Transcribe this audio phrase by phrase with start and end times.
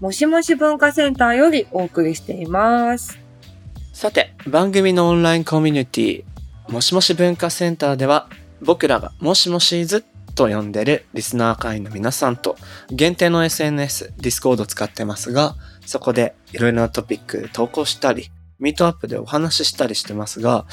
[0.00, 3.18] もしもし文化センターよりお送りしています。
[3.92, 6.24] さて、番組のオンラインコミュニティ、
[6.68, 8.28] もしもし文化センターでは、
[8.62, 10.04] 僕らがもしもしーず
[10.36, 12.56] と呼んでるリスナー会員の皆さんと、
[12.90, 20.64] 限定の SNS、Discord を使ってますが、そこでいろいろなトピック投稿したり、ミートアップでお話ししたりしてますが、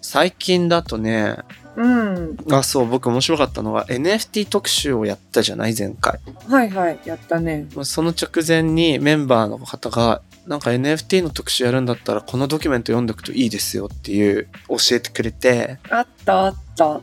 [0.00, 1.36] 最近だとね、
[1.76, 2.36] うん。
[2.50, 5.74] あ、そう、僕面白かったのが NFT 特集をやったじゃない？
[5.76, 6.20] 前回。
[6.48, 7.66] はいはい、やったね。
[7.84, 17.00] その直前にメンバーの方が、なんか NFT の特集やるんだったらこのドキュメント読んでおくといいですよっていう教えてくれて、あったあった。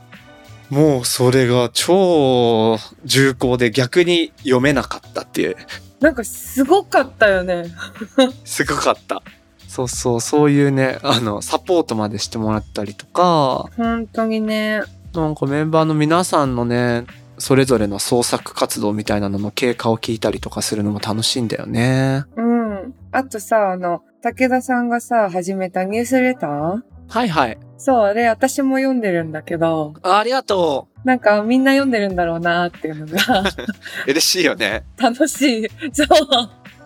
[0.68, 5.56] もうそれが超重厚で逆に読めなかったっていう。
[6.00, 7.64] なんかすごかったよね。
[8.44, 9.22] すごかった。
[9.70, 14.82] そうそう、そういうね、あの、サポートまでしてもらったりとか、本当にね。
[15.14, 17.04] なんかメンバーの皆さんのね、
[17.38, 22.24] それぞれの創作活動みたいなのの経過を聞いたりとかするのも楽しいんだよね。
[22.34, 22.94] うん。
[23.12, 26.80] あとさ、あの、武田さんがさ、始めたニュースレター？
[27.08, 27.58] はいはい。
[27.78, 33.44] そう、あれ私も読んでるんだけど、あありがとなんかみんな読んでるんだろうなっていうのがう。
[34.10, 34.82] 嬉しいよね。
[34.96, 35.68] 楽しい。
[35.92, 36.08] そう。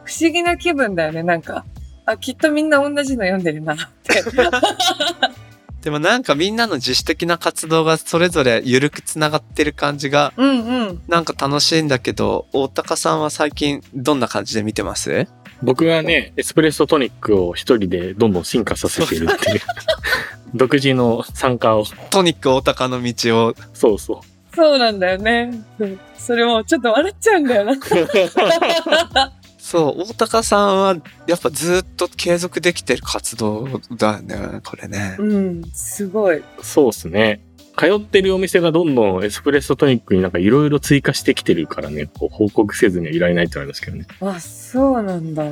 [0.04, 1.64] 不思議な気分だよね、なんか。
[2.06, 4.22] あ、きっとみんな同じの読んでるなって。
[5.82, 11.02] でもなんかみんなの自主的な活動がそれぞれ緩くつながってる感じがうんうん。
[11.08, 15.26] なんか楽しいんだけど、大高さんは最近どんな感じで見てます？
[15.62, 19.60] 僕はね、エスプレッソトニックを一人でどんどん進化させているっていう、
[20.54, 23.54] 独自の参加を、トニック大高の道を。
[23.72, 24.22] そうそ
[24.54, 25.50] そうなんだよね。
[25.78, 27.74] うんそれもちょっと笑っちゃうんだよな。
[29.64, 29.66] う。
[29.66, 35.16] そう、大高さんはやっぱずっと継続できてる活動だよね、これね。
[35.18, 36.42] うん、すごい。
[36.62, 37.40] そうっすね。
[37.76, 44.06] 通ってるお店がどんどんエスプレッソトニックになんかいろいろ追加してきてるからね、こう報告せずにはいられないってありますけどね。
[44.20, 45.44] あ、そうなんだ。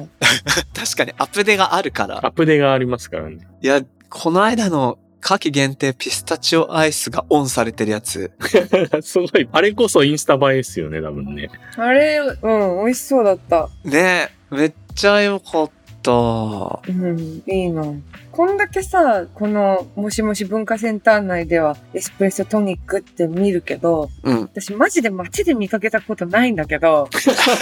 [0.74, 2.18] 確かにアップデがあるから。
[2.18, 3.38] アップデがありますからね。
[3.60, 8.33] いや、この間の夏季限定ピスタチオアイスがオンされてるやつ。
[9.03, 9.49] すごい。
[9.53, 11.49] あれこそインスタ映えですよね、多分ね。
[11.77, 13.69] あれ、うん、美味しそうだった。
[13.84, 15.71] ねめっちゃ良かっ
[16.03, 16.10] た。
[16.12, 17.84] うん、いいな。
[18.33, 24.41] こんだけさ、この、もしもし文化センター内では、エスプレッソトニックって見るけど、うん。
[24.43, 27.09] 私マジで街で見かけたことないんだけど、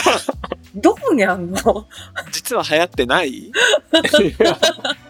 [0.74, 1.86] どこにあんの？
[2.32, 3.52] 実は流行ってない？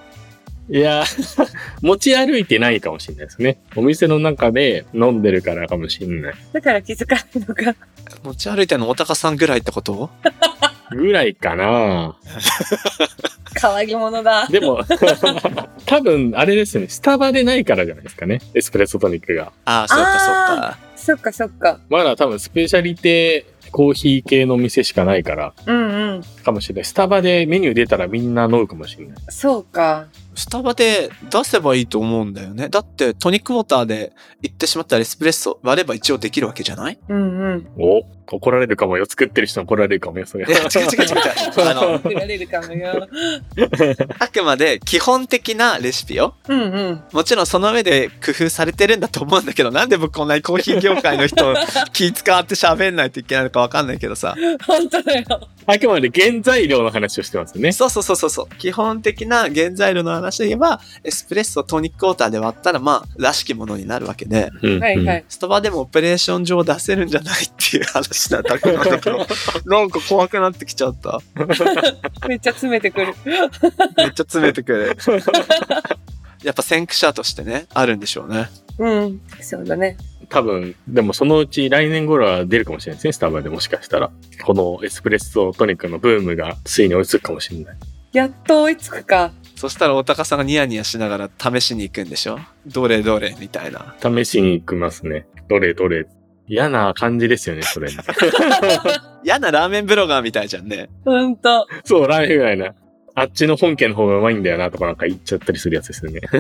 [0.71, 1.05] いや、
[1.83, 3.59] 持ち歩いてないかもしれないですね。
[3.75, 6.35] お店の中で飲んでるからかもしれない。
[6.53, 7.75] だから気づかないのか。
[8.23, 10.11] 持ち歩いてるの大高さんぐらいってこと？
[10.93, 12.17] ぐらいかな
[13.61, 14.47] 変わり者だ。
[14.49, 14.81] でも、
[15.87, 16.89] 多分、あれですよね。
[16.89, 18.41] スタバでないからじゃないですかね。
[18.55, 19.53] エスプレッソトニックが。
[19.65, 20.79] ああ、そっかそっか。
[20.97, 21.81] そっかそっか。
[21.89, 26.23] まだ多分、スペシャリテコーヒー系の店しかないから、うんうん。
[26.45, 26.85] かもしれない。
[26.85, 29.17] スタバでメニュー出たらみんな飲むかもしれない。
[29.29, 30.07] そうか。
[30.41, 32.69] スタバで出せばいいと思うんだよね。
[32.69, 34.13] だってトニックウォーターで
[34.43, 36.99] 行ってしまったらエスプレッソ割れば一応できるわけじゃない？
[37.09, 37.69] うんうん。
[37.79, 38.03] お
[38.33, 39.07] 怒られるかもよ。
[39.07, 41.17] 作ってる人怒られるかもよ、それいや、違う違う違う違う。
[41.69, 43.09] あの、作られるかもよ。
[44.21, 46.37] あくまで基本的なレシピよ。
[46.49, 47.03] うんうん。
[47.13, 51.55] もちろんその上で工夫されてるんだと思うんだけど、なんで僕こんなにコーヒー業界の人
[51.93, 54.37] 気使って喋んないといけないのかわかんないけどさ。
[54.65, 55.25] 本当だよ。
[55.67, 57.73] あくまで原材料の話をしてますよね。
[57.73, 58.57] そうそうそうそうそう。
[58.59, 65.25] 基本的な原材料の話で言えば、エスプレッソトニックウォーターで割ったら、まあ、らしきものになるわけで、うんはいはい。
[65.29, 68.79] スタバでもオペレーション上出せるんじゃないっていう話だったけど、
[69.67, 71.21] なんか怖くなってきちゃった。
[72.29, 73.15] めっちゃ詰めてくる。
[73.25, 74.97] めっちゃ詰めてくる。
[76.43, 78.49] やっぱ先駆者としてね、あるんでしょうね。
[78.79, 79.21] うん。
[79.41, 79.97] そうだね。
[80.31, 84.11] 多分、でもそのうち来年頃は出るかもしれないですね、スタバでもしかしたら。
[84.43, 87.77] このエスプレッソトニックのブームがついに追いつくかもしれない。
[88.13, 89.33] やっと追いつくか。
[89.61, 91.31] そしたら大高さんがニヤニヤしながら
[91.61, 92.39] 試しに行くんでしょ？
[92.67, 93.95] どれどれみたいな。
[94.03, 95.27] 試しに行きますね。
[95.49, 96.07] どれどれ。
[96.49, 97.91] 嫌な感じですよね、それ。
[99.23, 100.89] 嫌なラーメンブロガーみたいじゃんね。
[101.05, 101.67] ほんと。
[101.85, 102.75] そう、ラーメンぐらいな。
[103.15, 106.21] あっちの本家の方がうまいんだよなとかなんか言っちゃったりするやつですよね。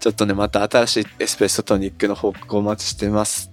[0.00, 3.50] ちょっとね、また新しいエスプレッソトニックの報告をお待ちしてます。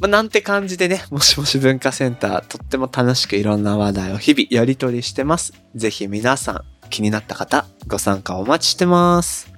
[0.00, 5.52] まあ、なんて感じでね、もしもし文化センター、とっても楽しくいろんな話題を日々やり取りしてます。
[5.74, 9.52] ぜひ皆さん、気になった方、ご参加お待ちしてます。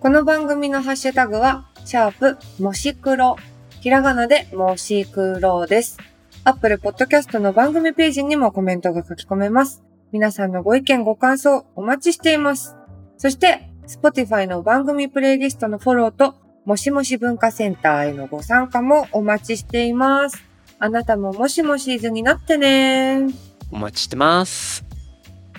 [0.00, 3.36] この番組のハッシュタグは、シャープ、もし黒。
[3.80, 5.98] ひらがなで、もし黒です。
[6.44, 9.82] アップルポッドキャストの番組ページにもコメントが書き込めます。
[10.12, 12.76] 皆さんのご意見ご感想お待ちしています。
[13.18, 16.34] そして、Spotify の番組プレイリストのフォローと、
[16.64, 20.44] もしもし文化センターへのご参加もお待ちしています。
[20.78, 23.28] あなたももしもしーずになってね
[23.70, 24.91] お待ちしてます。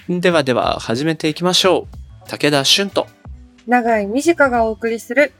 [0.09, 1.87] ではでは、始めていきましょ
[2.25, 2.29] う。
[2.29, 3.07] 武田俊と、
[3.65, 5.31] 長井美智香がお送りする、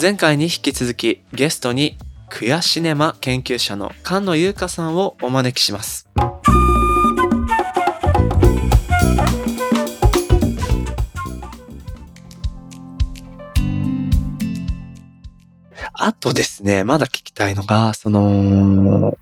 [0.00, 1.98] 前回に引き続きゲストに
[2.28, 6.08] クヤシネマ研究者の菅野優香さんをお招きします。
[15.92, 19.18] あとですね、まだ聞きたいのが、その、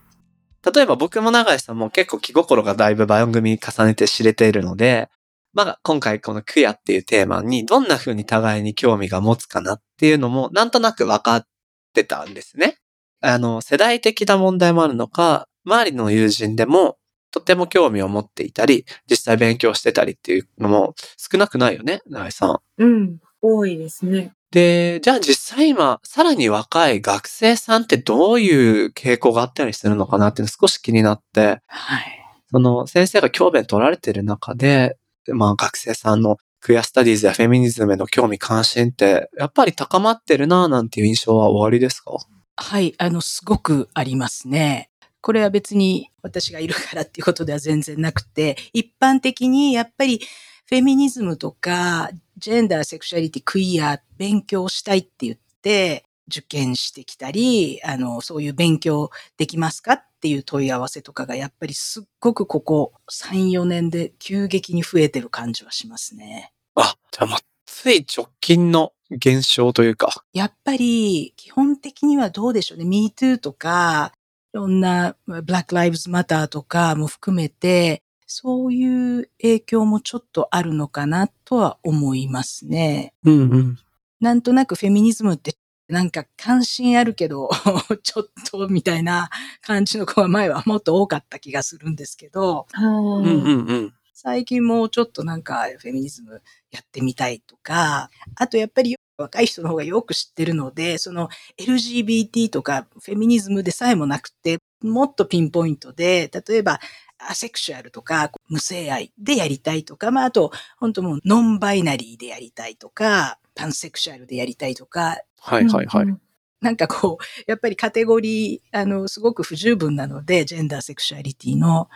[0.73, 5.11] 例えば僕も永井さんも結構気心がだいぶ番組重ねて知れているので、
[5.53, 11.47] まあ今回このクヤっていうテーマにどんな風に互いに興味が持つかなっていうのもなんとなく分かっ
[11.93, 12.79] てたんですね。
[13.21, 16.99] あの、世代的な問題もあるのか、周りの友人でも
[17.31, 22.59] とても興味を持っていたり、実際勉強してたりっていうのも少なくないよね、永井さん。
[22.79, 24.33] うん、多いですね。
[24.51, 32.21] で、じゃあ実際今、さらに若い学生さんってどういう傾向があったりするのかなっていうの少し気になって、はい。
[32.51, 34.97] その先生が教鞭取られてる中で、
[35.29, 42.17] まあ学生さんのクエアスタディーズやフェミニズムへの興味関心って、やっぱり高まってるなぁなんていう印象は終わりですか？
[42.57, 44.89] はい、あの、すごくありますね。
[45.21, 50.21] これは別に私がいるからっていうことでは全然なくて、一般的にやっぱり
[50.67, 66.53] フェミニズムとか、ジェンダー、セクシャリティ、クイア、勉強したいって言って、受験してきたり、あの、そういう勉強できますかっていう問い合わせとかがやっぱりすっごくここ3、4年で急激に増えてる感じはしますね。
[66.77, 70.25] あ、じゃあもう、つい直近の現象というか。
[70.33, 72.85] やっぱり基本的にはどうでしょうね。
[72.85, 74.13] MeToo とか、
[74.55, 83.13] いろんな Black Lives Matter とかも含めて、そういう影響もちょっとあるのかなとは思いますね。
[83.25, 83.79] うんうん。
[84.21, 85.57] なんとなくフェミニズムって
[85.89, 87.51] なんか関心あるけど、
[88.03, 89.29] ちょっとみたいな
[89.61, 93.95] 感じの子は前はもっと多かった気がするんですけど、はうんうんうん。
[94.15, 101.29] 最近もうちょっとなんかフェミニズムやってみたいとか、あとやっぱり若い人の方がよく知ってるので、その
[101.59, 106.81] LGBT とかフェミニズムでさえもなくて、もっとピンポイントで、例えば
[107.29, 116.17] アセクシュアルとか無性愛でやりたいとか、まああと本当もうノンバイナリーでやりたいとか、パンセクシュアルでやりたいとか、はいはいはい。
[116.61, 121.91] なんかこう、やっぱりカテゴリー、あの、すごく不十分なので、ジェンダー、セクシュアリティの、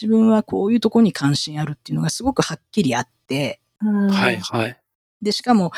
[0.00, 4.78] 自分はこういうところに関心あるっていうのがすごくはっきりあって、はいはい。
[5.22, 5.72] で、しかも、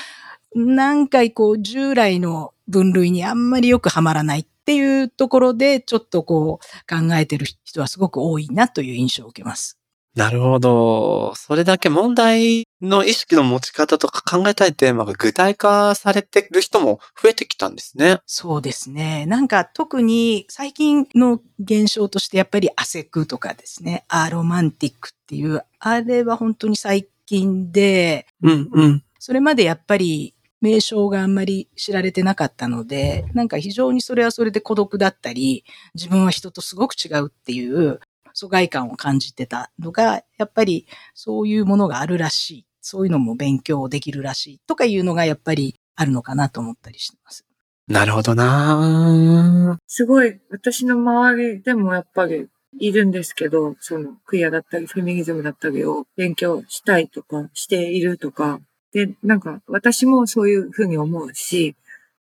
[0.57, 9.79] 何回こう、従来の分類にあんまりよくはまらないっていうところで、ちょっとこう、考えてる人はすごく多いなという印象を受けます。
[10.15, 11.35] なるほど。
[11.37, 18.21] それだけ問題の意識の持ち方とか考えたいテーマが具体化されてる人も増えてきたんですね。
[18.27, 19.25] そうですね。
[19.25, 29.05] なんか特に最近の現象としてやっぱりアセクとかですね、アロマンティックっていう、あれは本当に最近で、うんうん。
[29.19, 35.65] それまでやっぱり名称があんまり知られてなかったので、なんか非常にそれはそれで孤独だったり、
[35.95, 38.01] 自分は人とすごく違うっていう
[38.33, 42.67] 疎外感を感じてたのが、やっぱりそういうものがあるらしい。
[42.83, 47.47] そういうのも勉強できるらしいとかいうのがやっぱりあるのかなと思ったりしてます。
[47.87, 58.61] なるほどなすごい、私の周りでもやっぱりいるんですけど、そのクイアだったりフェミニズムだったりを勉強したいとかしているとか、
[58.93, 61.77] で、なんか私もそういうふうに思うし、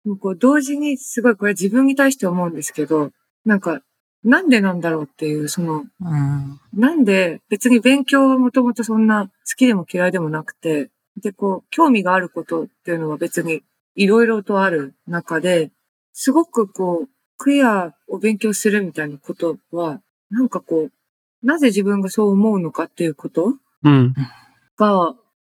[0.06, 3.12] もうこう同時にすごいこれ自分に対して思うんですけど、
[3.46, 3.82] なんか
[4.24, 6.60] なんでなんだろうっていう、その、うん。
[6.74, 13.64] なんで別に勉強はもともとそんな好きでも嫌いでもなくて、で、こう、興味があることっていうのは別に
[13.96, 15.72] いろいろとある中で、
[16.14, 24.14] すごくこう、クイアを勉強するみたいなことは、なんかこう、なぜ自分がそう思うのかっていうことうん。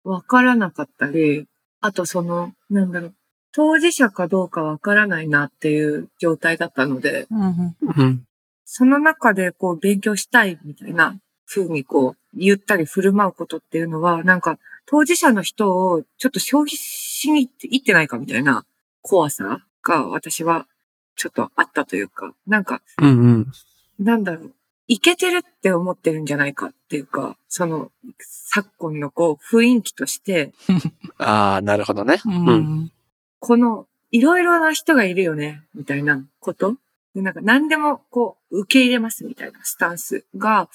[0.05, 1.47] がわからなかったり、
[1.81, 3.15] あとその、なんだろう、
[3.51, 8.23] 当事者かどうかわからないなっていう状態だったので、うんうん。
[8.65, 18.65] その中でこう勉強したいみたいな風にこう言ったり振る舞うことっていうのは、なんか当事者の人をちょっと消費しに行ってないかみたいな
[19.01, 20.67] 怖さが私は
[21.15, 23.51] ちょっとあったというか、なんか、うんうん。
[23.99, 24.53] なんだろう、
[24.89, 30.51] いけてるって思ってるんじゃないかっていうか、その、昨今のこう、雰囲気として、
[31.19, 32.19] ああ、なるほどね。
[32.25, 32.47] ううん。
[32.85, 32.91] ん。
[33.39, 36.75] この、いろいろな人がいるよね、みたいなこと
[37.13, 40.69] でなんか何でもこう、受け入れますみたいなスタンスが、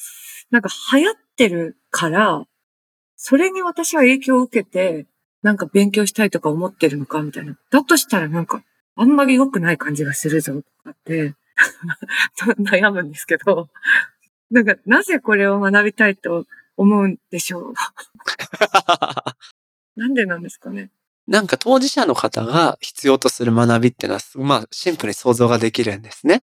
[0.53, 2.47] なんか流行ってるから、
[3.17, 5.07] それに私は影響を受けて、
[5.43, 7.59] なんか勉強したいとか思ってるのかみたいな。
[7.71, 8.63] だとしたらなんか、
[8.95, 11.35] あんまり良くない感じがするぞ、とかって、
[12.61, 13.69] 悩むんですけど、
[14.51, 16.47] なんか、なぜこれを学びたいと
[16.77, 17.75] 思うんでしょう？
[19.97, 20.91] なんでなんですかね？
[21.27, 26.43] なんか当事者の方が必要とする学びっていうのは、まあシンプルに想像ができるんですね。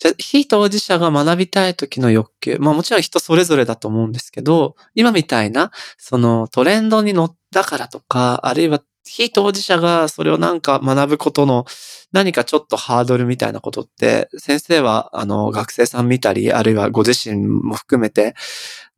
[0.00, 11.64] じゃあ非当事者が学びたい時の欲求、まあもちろん人それぞれだと思うんですけど、今みたいな、そのトレンドに乗ったからとか、あるいは非当事者がそれをなんか学ぶことの
[12.12, 18.34] 何かちょっとハードルみたいなことって、先生はあの学生さん見たり、あるいはご自身も含めて、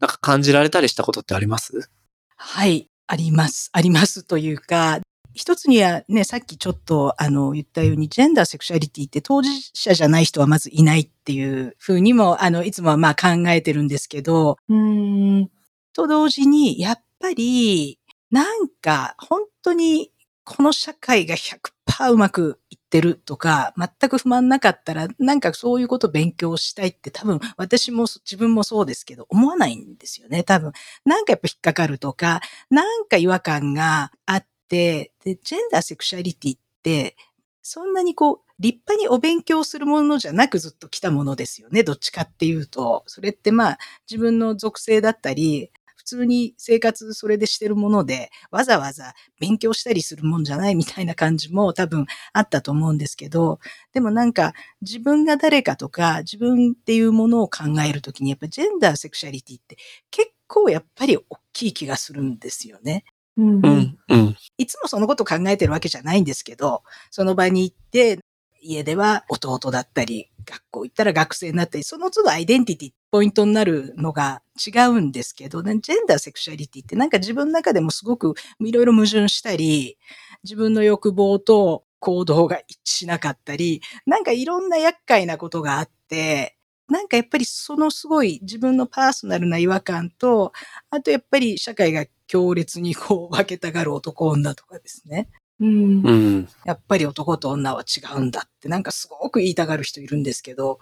[0.00, 1.90] なんか感じられたりしたことってあります？
[2.36, 3.70] はい、あります。
[3.72, 5.00] ありますというか、
[5.32, 15.50] 一つにはね、さっきちょっとあの言ったように、ジェンダー、セクシャリティって当事者じゃない人はまずいないっていうふうにも、あの、いつもはまあ考えてるんですけど、うーん。
[15.92, 17.98] と同時に、やっぱり、
[18.30, 20.10] なんか、本当に、
[20.44, 30.72] この社会が100%うまくいってるとか、全く不満なかったら、なんかそういうこと勉強したいって多分、私も自分もそうですけど、思わないんですよね、多分。
[31.04, 32.40] なんかやっぱ引っかかるとか、
[32.70, 37.16] なんか違和感があって、で、ジェンダー、セクシャリティって、
[37.62, 41.82] そんなにこう、立派にお勉強するものじゃなくずっと来たものですよね。
[41.82, 43.02] どっちかっていうと。
[43.06, 43.78] それってまあ、
[44.08, 45.70] 自分の属性だったり、
[46.04, 53.58] 普通に生活それでしてるもので、わざわざ勉強したりするもんじゃないみたいな感じも多分あったと思うんですけど、
[53.94, 59.76] でもなんか自分が誰かとか自分っていうものを考えるときにやっぱジェンダー、セクシャリティって
[60.10, 63.04] 結構やっぱり大きい気がするんですよね。
[63.38, 63.68] うんう。
[63.68, 64.36] ん、うん。
[64.58, 68.18] いつもそのこと考えてるわけじゃないんですけど、その場に行って、
[68.60, 79.98] 家では弟だったり、学校行ったら学生になったり、その都度アイデンティティ、ポイントになるのが違うんですけど、ね、ジェンダー、セクシャリティってなんか自分の中でもすごくいろいろ矛盾したり、
[80.42, 86.56] 自分の欲望と行動が一致しなかったり、なんかいろんな厄介なことがあって、
[86.88, 90.52] なんかやっぱりそのすごい自分のパーソナルな違和感と、
[90.90, 95.28] あとやっぱり社会が強烈にこう分けたがる男女とかですね。
[95.60, 96.12] うんう。
[96.12, 96.48] ん。
[96.64, 100.80] やっぱり男と女は違うんだってなんかすごく言いたがる人いるんですけど、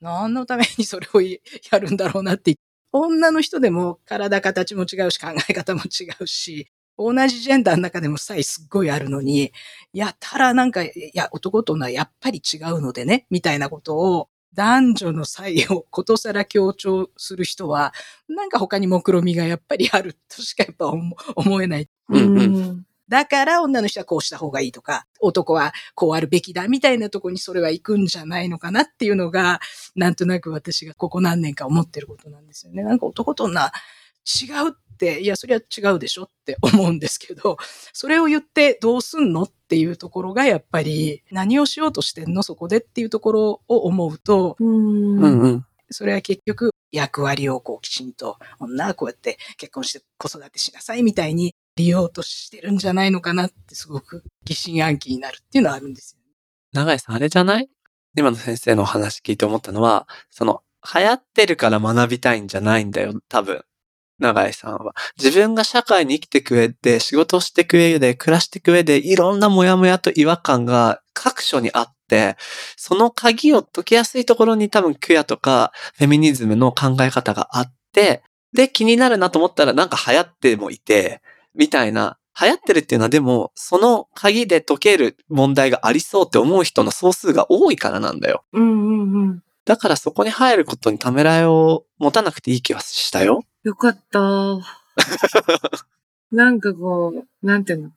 [0.00, 2.56] 何のためにそれをやるんだろうなって。
[2.92, 9.52] 女の人でも体形も違うし考え方も違うし、同じジェンダーの中でも差異すっごいあるのに、
[9.92, 17.92] やたらなんか、いや、男と女はやっぱり違うのでね、みたいなことを男女の差異をことさら強調する人は、
[18.28, 21.88] なんか他に目論みがやっぱりあるとしかやっぱ思思えない。
[22.08, 29.60] うんうんだから女の人はこうした方がいいとか、男はこうあるべきだみたいなとこにそれは行くんじゃないのかなっていうのが、
[29.96, 32.82] なんとなく私がここ何年か思ってることなんですよね。
[32.82, 33.72] なんか男と女
[34.24, 37.56] 違うって、いや、それは違うでしょって思うんですけど、
[37.92, 42.42] それを言ってどうすんのっていうところがやっぱり何をしようとしてんの？
[42.42, 45.16] そこでっていうところを思うと、うん。
[45.18, 45.64] うんうん。
[45.90, 56.20] それは結局役割をこうきちんと女はこうやって結婚して子育てしなさいみたいに利用としてるんじゃないのかなってすごく疑心暗鬼になるっていうのはあるんですよ。
[56.72, 57.70] 長井さん、あれじゃない？
[58.16, 60.62] 今の先生のお話聞いて思ったのは、その、
[60.94, 63.62] 流行ってるから学びたいんじゃないんだよ、多分。
[64.18, 64.92] 長井さんは。
[65.16, 72.36] 自分が社会に生きていく上で、仕事をしていく上で、暮らしていく上で、いろんなモヤモヤと違和感が各所にあって、
[72.76, 81.22] その鍵を解きやすいところに多分クヤとかフェミニズムの考え方があって、で、気になるなと思ったらなんか流行ってもいて、
[81.58, 88.44] みたいな、流行ってるっていうのはでも、その鍵で解ける問題がありそうって思う人の総数が多いからなんだよ。
[88.52, 89.42] うんうんうん。
[89.64, 93.42] だからそこに入ることにためらいを持たなくていい気はしたよ。
[93.64, 94.20] よかった。
[96.30, 97.12] なんかこ
[97.42, 97.90] う、なんていうの？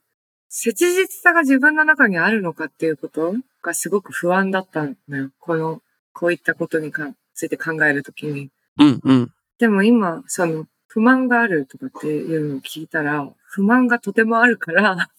[0.50, 3.36] 切実さが自分の中にあるのかっていうこと？
[3.62, 5.30] がすごく不安だったのよ。
[5.40, 5.82] この、
[6.14, 8.50] こういったことにかついて考えるときに。
[8.80, 9.32] うんうん。
[9.60, 15.10] でも今、その、不満があるとかっていうのを聞いたら、不満がとてもあるから、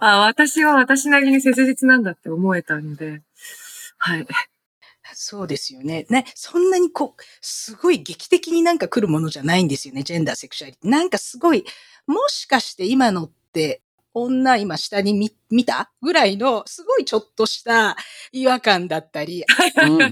[0.00, 3.22] あ、私は私なりに切実なんだって思えたので、
[3.98, 4.26] はい。
[5.14, 6.06] そうですよね。
[6.10, 10.90] ね、そんなにこう、すごい劇的になんか来るものじゃないんですよね、ジェンダー、セクシュアリティ。
[10.90, 11.64] なんかすごい、
[12.06, 13.80] もしかして今のって、
[14.12, 17.96] 女今下に見見たぐらいの、すごいちょっとした
[18.30, 19.44] 違和感だったり。
[19.82, 20.02] うんうんう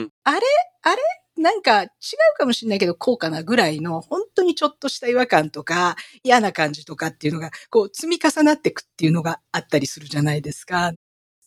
[0.00, 0.10] ん。
[0.24, 0.40] あれ？
[0.82, 1.02] あれ？
[1.36, 1.90] なんか違う
[2.38, 10.92] かもしれないけど、こうかなぐらいの、本当にちょっとした違和感とか、嫌な感じとかっていうのが、こう積み重なっていくっていうのがあったりするじゃないですか。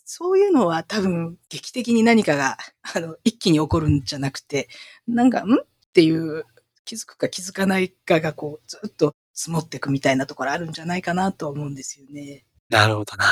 [0.05, 2.57] そういうのは多分劇的に何かが、
[2.95, 4.69] あの、一気に起こるんじゃなくて、
[5.07, 5.57] なんか、んっ
[5.93, 6.45] ていう
[6.85, 12.45] 気づくか気づかないかがこう、ずっと積もっていくみたいなところあるんじゃないかなと思うんですよね。
[12.69, 13.25] なるほどな。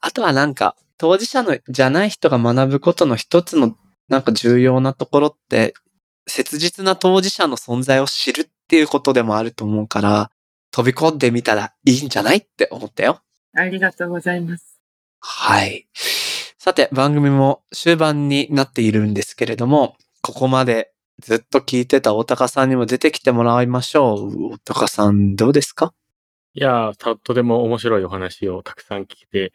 [0.00, 3.76] あとはなんか、当事者のじゃない人が学ぶことの一つの
[4.08, 5.74] なんか重要なところって、
[6.26, 10.30] 切実な当事者の存在を知るっていうことでもあると思うから、
[10.70, 13.20] 飛び込んでみたらいいんじゃないって思ったよ。
[13.54, 14.80] ありがとうございます。
[15.20, 15.86] はい。
[16.58, 24.52] さて、番組も終盤になっているんですけれども、ここまでずっと聞いてた大高さんにも出てきてもらいましょう。
[24.54, 25.94] 大高さん、どうですか？
[26.54, 29.52] いやー、とても面白いお話をたくさん聞いて、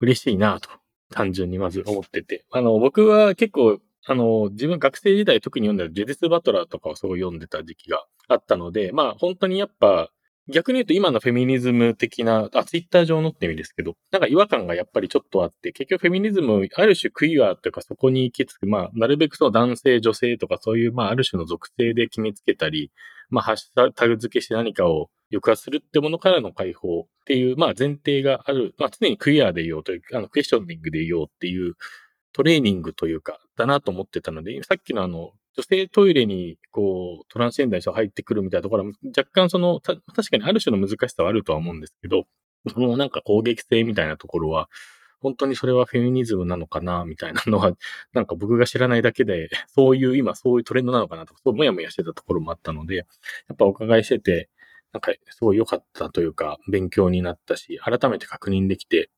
[0.00, 0.70] 嬉しいなと、
[1.10, 2.44] 単純にまず思ってて。
[2.50, 10.10] あの、僕は結構あの、自分学生時代特に読んだジェディス・バトラーとかをすごい読んでた時期があったので、まあ本当にやっぱ、
[10.48, 22.92] 逆に言うと今のフェミニズム的な、あ、ツイッター上のって意味ですけど、なんか違和感がやっぱりちょっとあって、結局フェミニズム、ある種クイアというかそこに行き着く、まあ、なるべくその男性、女性とかそういう、まあ、ある種の属性で決めつけたり、
[23.28, 31.74] まあ、ハッシュタグ付けして何かを抑圧するってものからの解放っていう、まあ、前提がある、まあ、常にクイアでいようという、あの、クエスチョニングでいようっていう
[32.32, 42.26] トレーニングというか、だなと思ってたので、さっきのあの、女性トイレに、こう、トランスジェンダーの人が入ってくるみたいなところは、若干その、確かにある種の難しさはあるとは思うんですけど、
[42.72, 44.68] そのなんか攻撃性みたいなところは、
[45.20, 47.72] 本当にそれはフェミニズムなのかな、みたいなのは、
[48.12, 53.04] なんか僕が知らないだけで、そういう、今そういうトレンドなのかなとか、そうもやもやしてたところもあったので、や
[53.54, 54.50] っぱお伺いしてて、
[54.92, 59.10] なんかすごい良かったというか、勉強になったし、改めて確認できて、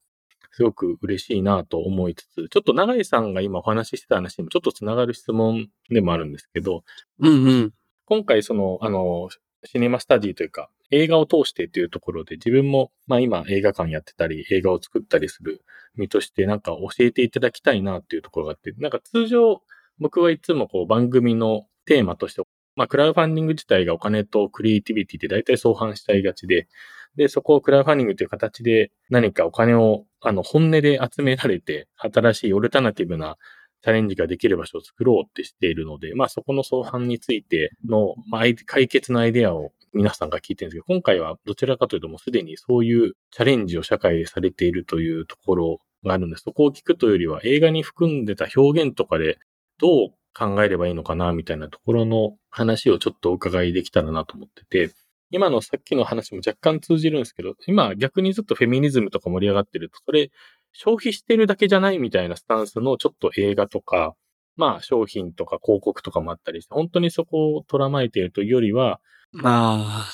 [0.59, 6.83] すごく嬉しいなと思いつつ、ちょっと長井さんが今お話ししてた話にもちょっとつながる質問でもあるんですけど、
[7.21, 7.73] うんうん。
[8.07, 9.29] 今回その、あの、
[9.62, 15.62] シネマスタディというか、映画を通してっていうところで自分も、まあ今映画館やってたり、映画を作ったりする
[15.94, 19.62] 身としてなんか教えていただきたいなっていうところがあって、なんか通常
[20.01, 22.42] 僕はいつもこう番組のテーマとして、
[22.79, 26.69] まあクラウドファンディング自体がお金とクリエイティビティって大体相反しちゃいがちで、
[27.17, 33.37] で、そこをクラウドファンディングという形で何かお金を、あの、本音で集められて、新しいオルタナティブな
[33.83, 46.45] チャレンジができる場所を作ろうってしているので、まあそこの相反についての、まあ、解決のアイデアを皆さんが聞いてるんですけど、今回はどちらかというともうすでにそういうチャレンジを社会でされているというところがあるんです。
[46.45, 49.38] そこを聞くというよりは映画に含んでた表現とかで
[49.81, 54.95] どう考えればいいのかなみたいなところの話をちょっとお伺いできたらなと思ってて、
[55.31, 60.31] 今のさっきの話も若干通じるんですけど、今逆にずっとフェミニズムとか盛り上がってると、それ
[60.73, 64.14] 消費してるだけじゃないみたいなスタンスのちょっと映画とか、
[64.57, 69.01] まあ商品とか広告とかもあったりして、本当にそこを捉まえているというよりは、
[69.33, 70.07] まあ、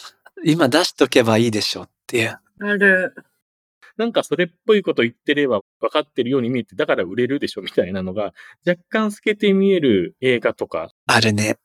[0.45, 2.39] 今出しとけばいいでしょっていう。
[2.61, 3.15] ある。
[3.97, 8.33] なんかそれっぽいこと言ってれば分かってるように見えて、だから売れるでしょみたいなのが、
[8.67, 10.91] 若干透けて見える映画とか。
[11.07, 11.59] あるね。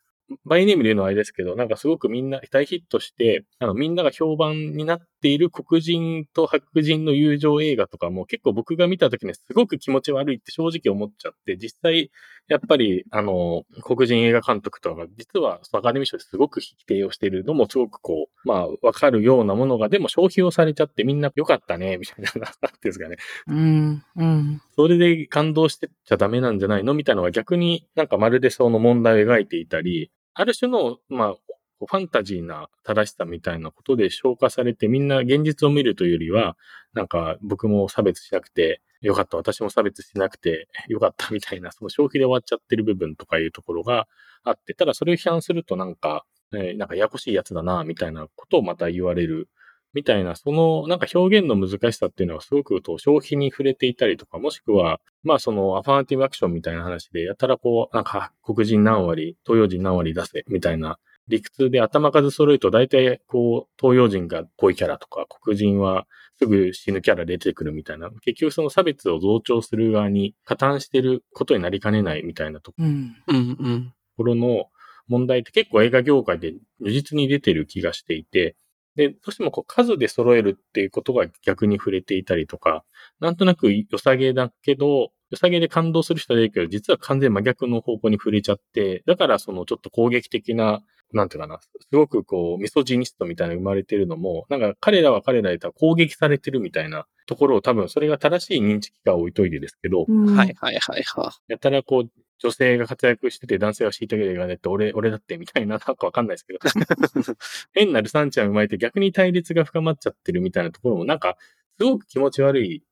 [0.45, 12.11] バイネームで言うのはあれですけど、なんかすごくみんな大ヒットして、あのみんなが評判になっている黒人と白人の友情映画とかも結構僕が見た時にすごく気持ち悪いって正直思っちゃって、実際
[12.47, 23.17] やっぱりあの黒人映画監督とかが実はアカデミー賞ですごく否定をしているのもすごくこう、まあわかるようなものがでも消費をされちゃってみんな良かったね、みたいな、 なんですかね。
[23.47, 24.61] うん、うん。
[24.75, 26.93] それで感動してちゃダメなんじゃないの？
[26.93, 31.35] みたいなのが逆になんかまるでその問題を描いていたり、ある種の、まあ、
[31.79, 36.57] こうファンタジーな正しさみたいなことで消化されてみんな現実を見るというよりは、
[36.93, 44.07] なんか僕も差別しなくてよかった、私も差別しなくて よかったみたいな、その消費で終わっちゃってる部分とかいうところが
[44.43, 49.47] あって、ただそれを批判するとなんか、えー、なんかややこしいやつだな、みたいなことをまた言われる
[49.93, 66.05] みたいな、そのなんか表現の難しさっていうのはすごくと消費に触れていたりとか、もしくは、まあそのアファーティブアクションみたいな話で、やたらこう、なんか黒人何割、東洋人何割出せ、みたいな理屈で頭数揃えると大体こう、東洋人が濃いキャラとか、黒人は
[66.39, 74.65] すぐ死ぬキャラ出てくるみたいな、結局その差別を増長する側に加担してることになりかねないみたいなところの
[75.07, 78.55] 問題って結構映画業界で如実に出てる気がしていて、
[78.95, 82.83] で、どうしてもこう数で揃えるっていうことが逆に触れていたりとか、
[83.19, 106.59] なんとなく良さげだけど、良さげで感動する人はいるけど、実は完全真逆の方向に触れちゃって、だからそのちょっと攻撃的な、なんていうかな、すごくこう、ミソジニストみたいなの生まれてるのも、なんか彼らは彼らで攻撃されてるみたいなところを多分それが正しい認知機関を置いといてですけど、うんはいはいはいはやたらこう、女性が活躍してて男性は虐げがねって、俺、俺だってみたいな、なんかわかんないですけど。
[107.73, 111.37] 変なルサンちゃん生まれて逆に対立が深まっちゃってるみたいなところも、なんか、
[111.77, 112.83] すごく気持ち悪い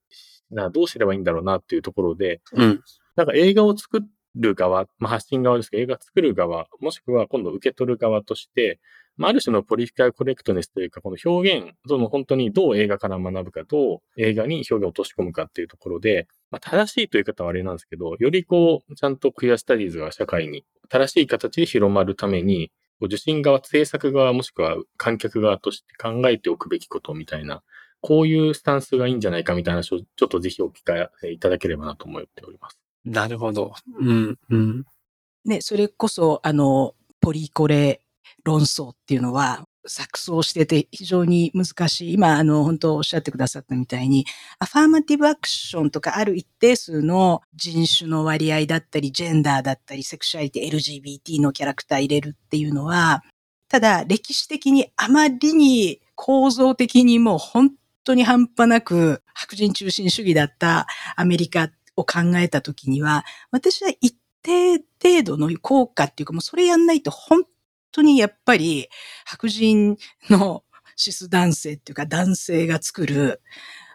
[0.52, 2.82] な、どうすればいいんだろうなっていうところで、うん。
[3.16, 4.04] なんか映画を作
[4.38, 8.80] る側、まあ発信側ですけど、映画作る側、もしくは今度受け取る側として、
[9.18, 27.64] まあ、ある種のポリフィカルコレクトネスというか、この表現、その本当にどう映画から学ぶか、どう映画に表現を落とし込むかっていうところで、まあ、正しいという方はあれなんですけど、よりこう、ちゃんとクイアスタディーズが社会に正しい形で広まるために、受信側、制作側、もしくは観客側として考えておくべきことみたいな、
[28.02, 32.87] こういうスタンスがいいんじゃないかみたいな話を、ちょっとぜひお聞かせいただければなと思っております。
[33.12, 33.74] なるほど。
[34.00, 34.86] うん、うん。
[35.46, 38.02] ね、それこそ、あの、ポリコレ
[38.44, 42.14] 論争っていうのは、錯綜してて非常に難しい。
[42.14, 44.26] 今、あの、本当おっしゃってくださったみたいに、
[44.60, 53.24] アファーマティブアクションとかある一定数の人種の割合だったり、ジェンダーだったり、セクシュアリティ、LGBT のキャラクター入れるっていうのは、
[53.70, 57.72] ただ歴史的にあまりに構造的にもう本
[58.04, 67.44] 当に半端なく白人中心主義だったアメリカを考えたときには、私は一定程度の効果っていうか、もうそれやんないと本
[67.92, 68.88] 当にやっぱり
[69.26, 69.98] 白人
[70.30, 70.64] の
[70.96, 73.42] シス男性っていうか男性が作る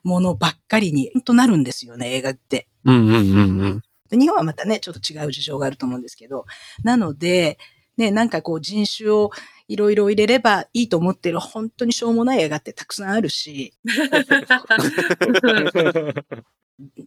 [0.04, 2.68] ものばっかりに本当なるんですよね、映画って。
[2.84, 3.82] うん、うん、うん、うん。
[4.10, 6.44] で日本はまたね、ちょっと違う事情があると思うんですけど、
[6.82, 7.58] なので、
[7.96, 9.30] ね、なんかこう人種を
[9.68, 11.40] いろいろ入れればいいと思ってる。
[11.40, 13.74] 本当にしょうもない映画ってたくさんあるし、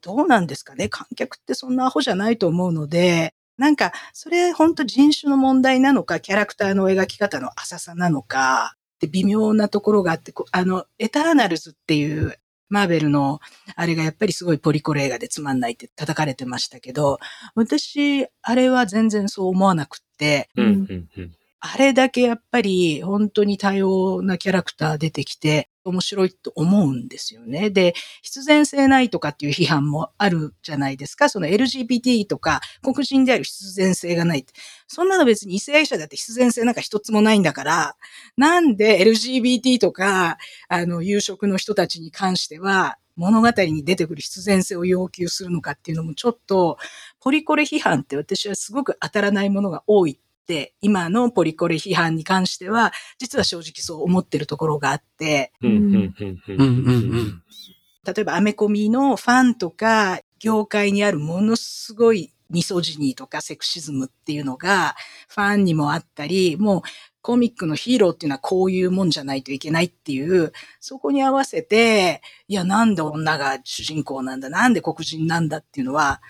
[0.01, 0.89] どうなんですかね？
[0.89, 12.37] 観客ってそんなアホじゃないと思うので、なんか、それ本当人種の問題なのか、キャラクターの描き方の浅さなのか、って微妙なところがあって、あの、エターナルズっていう
[12.69, 13.39] マーベルの
[13.75, 17.19] あれがやっぱりすごいポリコレ映画でつまんないって叩かれてましたけど、
[17.55, 20.49] 私、あれは全然そう思わなくって、
[21.73, 27.71] あれだけやっぱり本当に多様なキャラクター出てきて面白いと思うんですよね。
[27.71, 31.27] で、必然性ないとかっていう批判もあるじゃないですか。
[31.27, 34.45] その LGBT とか黒人である必然性がない。
[34.87, 37.95] そんなの別に異性愛者だって必然性なんか一つもないんだから、
[38.37, 40.37] なんで LGBT とか、
[40.69, 46.77] あの、有色の人たちに関しては、物語に出てくる必然性を要求するのかっていうのもちょっと、
[47.21, 50.19] ポリコレ批判って私はすごく当たらないものが多い、
[50.81, 56.55] 今のポリコレ批判に関しては、実は正直そう思ってるところがあって、うんうんうんうん。
[56.55, 57.43] うんうんうん。
[58.05, 64.95] 例えばアメコミのファンとか、業界にあるものすごいミソジニーとかセクシズムっていうのが、
[65.27, 66.81] ファンにもあったり、もう
[67.21, 76.21] コミックのヒーローっていうのはこういうもんじゃないといけないっていう、そこに合わせて、いや、なんで女が主人公なんだ、なんで黒人なんだっていうのは、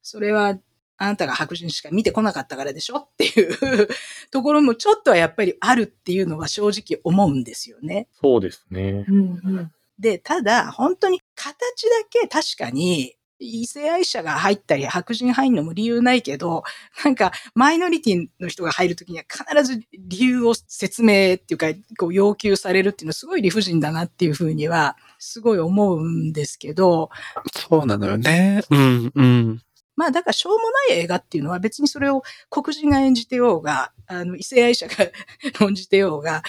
[0.00, 0.56] それは
[0.98, 3.88] あなたが白人しか見てこなかったからでしょっていう
[4.30, 8.08] ところもちょっとはやっぱりあるっていうのは正直思うんですよね。
[8.20, 9.06] そうですね。
[9.08, 9.22] うんう
[9.60, 16.64] んで、ただ、本当に形だけ確かに、異性愛者が入ったり、白人入るのも理由ないけど、
[17.04, 21.66] なんか、マイノリティの人が入るときには必ず理由を説明っていうか、
[21.98, 27.10] こう要求されるっていうのはすごい理不尽だなっていうふうには、すごい思うんですけど、
[27.54, 28.62] そうなのよね。
[28.70, 29.62] うん、うん。
[29.98, 30.58] まあだからしょうも
[30.88, 34.94] ない映画っていうのは別にそれを黒人が演じてようが、あの異性愛者が
[35.58, 36.44] 論じてようが、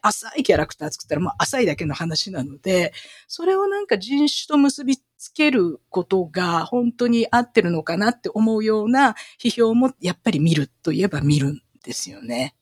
[0.00, 2.94] 浅いキャラクター作ったらもう浅いだけの話なので、
[3.28, 12.54] それをなんか人種と結びつけることが本当に合ってるのかなって思うような批評もやっぱり見るといえば見るんですよね。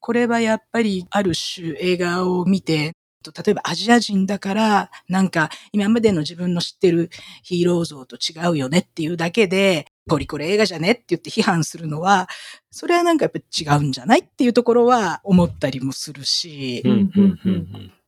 [0.00, 2.90] これはやっぱりある種映画を見て、
[3.24, 7.10] 例えばアジア人だから、なんか今までの自分の知ってる
[7.42, 12.28] ヒーロー像と違うよねっていうだけで、ポリコレ映画じゃねって言って批判するのは、
[12.70, 16.82] それはなんかやっぱ違うんじゃないっていうところは思ったりもするし、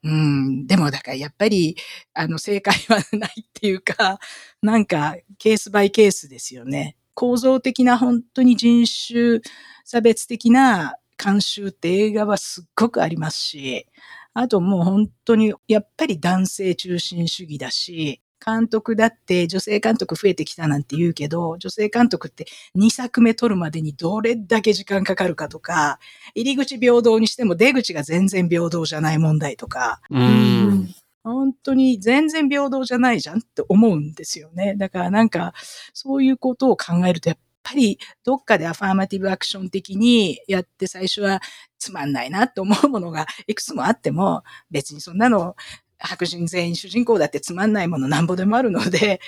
[0.05, 0.67] うん。
[0.67, 1.77] でもだからやっぱり、
[2.15, 4.19] あの、正解はないっていうか、
[4.63, 6.97] なんか、ケースバイケースですよね。
[7.15, 9.41] 構造的な本当に人種
[9.85, 13.87] 差別的な慣習って映画はすっごくありますし、
[14.35, 25.99] あともう本当にやっぱり男性中心主義だし、監督だって女性監督増えてきたなんて言うけど、女性監督って2作目撮るまでにどれだけ時間かかるかとか、
[26.35, 30.95] 入り口平等にしても出口が全然平等じゃない問題とか、ううんん。
[31.25, 34.75] 本当に全然平等じゃないじゃんって思うんですよね。
[34.77, 35.55] だからなんか、
[35.95, 41.41] そういうことを考えると、やっっぱりどっかでアファーマティブアクション的にやって最初は
[41.79, 45.55] つまんないなって思うものがいくつもあっても、別にそんなの
[45.99, 49.21] 白人全員主人公だってつまんないものなんぼでもあるので、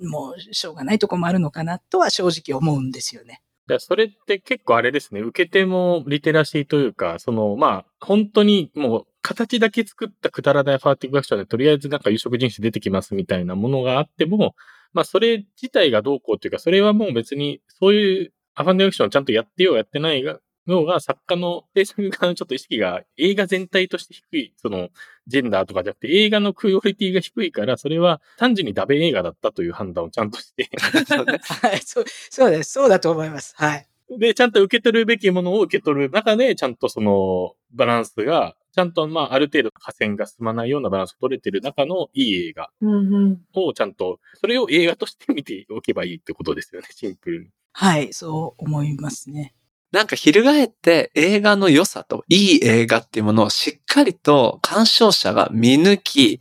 [0.00, 3.40] もうしょうがないとこもあるのかなとは正直思うんですよね。
[3.78, 14.54] それって結構あれですね、受け手もリテラシーというか、その、まあ、本当にもう形だけ作ったくだらないファーティブアクションで、とりあえずなんか有色人種出てきますみたいなものがあっても、
[14.96, 24.88] まあ、それ自体がどうこうというか、それはもう別に、そういうアファンディアクションちゃんとやってようやってないが、のが作家の制作側のちょっと意識が映画全体として低い、その
[25.26, 32.72] ジェンダーとかじゃなくて映画のクオリティが低いから、それは単純にダベ映画だったという判断をちゃんとしてはい、そう、そうです。
[32.72, 33.54] そうだと思います。
[33.58, 33.86] はい。
[34.18, 42.70] で、ちゃんと受け取るべきものを受け取る中で、ちゃんとそのバランスが、ちゃんとまあある程度河川が進まないようなバランスを取れてる中のいい映画。
[43.54, 47.48] をちゃんと、それを映画として見ておけばいいってことですよね、シンプルに。
[47.72, 49.54] はい、そう思いますね。
[49.92, 56.40] なんか翻って映画の良さといい映画っていうものをしっかりと鑑賞者が見抜き、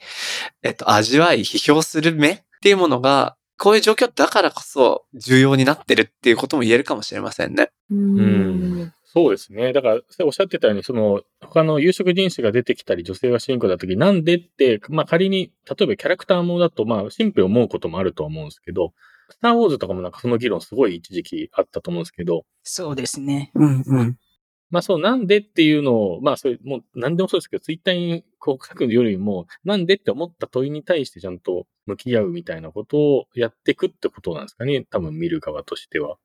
[0.62, 7.70] えっと、味わい、批評する目っていうものが、こういう状況だからこそ重要になってるっていうことも言えるかもしれませんね。
[7.90, 8.94] うん。
[9.16, 9.72] そうですね。
[9.72, 18.94] だから、おっしゃってたように、その、他の有色人種が出てきたり、女性が主人公だった時、なんでって、まあ仮に、例えばキャラクターもだと、まあシンプルに思うこともあると思うんですけど、
[19.30, 23.52] スターウォーズとかもなんかその議論すごい一時期あったと思うんですけど、そうですね。
[23.56, 24.18] うんうん。
[24.70, 34.86] まあそう、なんでっていうのを、まあそれ、もう何でもそうですけど、ツイッターにこう書くよりも、なんでって思った問いに対してちゃんと向き合うみたいなことをやっていくってことなんですかね。
[34.90, 36.18] 多分見る側としては。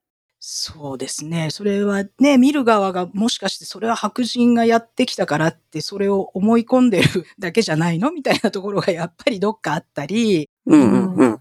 [0.42, 1.50] そうですね。
[1.50, 11.38] それはね、見る側がもしかしてそれは白人がやってきたからってそれを思い込んでるだけじゃないのみたいなところがやっぱりどっかあったり、うんうんうん。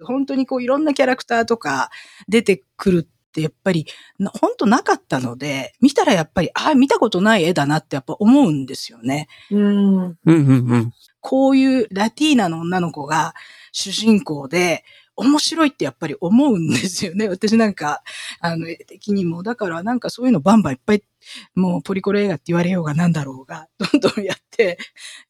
[0.00, 1.90] 本当にこういろんなキャラクターとか
[2.28, 3.86] 出てくるってやっぱり
[4.20, 9.26] な本当なかったので、見たらやっぱり、ああ、見たことない絵だなってやっぱ思うんですよね。
[9.50, 9.96] うん。
[9.96, 10.92] うんうんうん。
[11.20, 13.34] こういうラティーナの女の子が
[13.72, 14.84] 主人公で、
[15.16, 17.28] 面白いってやっぱり思うんですよね。
[17.30, 18.02] 私なんか、
[18.40, 19.42] あの、絵的にも。
[19.42, 21.02] だからなんかそういうのバンバンいっぱい、
[21.54, 24.78] もうポリコレ映画って言われようがなんだろうが、 どんどんやって、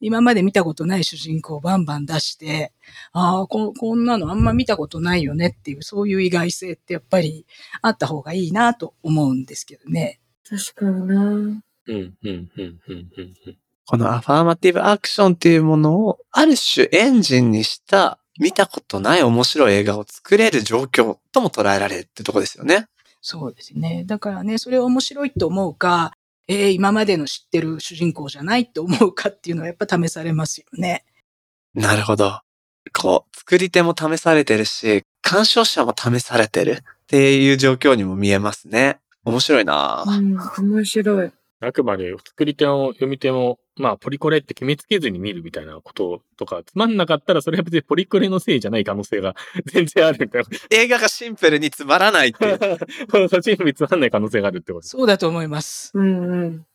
[0.01, 2.73] 今まで見たことない主人公をバンバン出して、
[3.13, 7.47] ああ、ここんなのあんま見たことないよねっていう、そういう意外性ってやっぱり
[7.83, 10.21] あった方がいいなと思うんですけどね。
[10.49, 11.23] 確かにな。
[11.25, 13.11] うん、うん、うん、うん、うん。
[13.19, 13.57] うん
[13.89, 22.87] このアファーマティブアクションっていうものをある種エンジンにした見たことない面白い映画を作れる状況とも捉えられるってとこですよね。
[23.21, 24.05] そうですね。
[24.07, 26.13] だからね、それを面白いと思うか、
[26.49, 31.05] えー今までの知ってる主人公じゃないって思うかっていうのはやっぱ試されますよね。
[31.75, 32.41] なるほど。
[32.93, 38.99] こう、作り手も試されてるし、鑑賞者も試されてるっていう状況にも見えますね。
[39.25, 40.75] 面白いなぁうん。
[40.75, 41.33] 面白い。
[41.61, 49.35] あくまで作り手も読み手も、まあ、ポリコレって決めつけずに見るみたいなこととか、つまんなかったらそれは別にポリコレのせいじゃない可能性が
[49.67, 52.59] 全然あるみたい映画がシンプルにつまらないっていう。
[52.59, 53.29] な。
[53.29, 54.91] そっちにつまんない可能性があるってことです。
[54.91, 55.93] そうだと思います。
[55.95, 56.67] うんうん。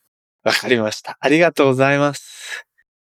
[0.43, 1.17] わかりました。
[1.19, 2.65] ありがとうございます。